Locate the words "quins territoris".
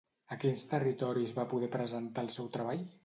0.43-1.35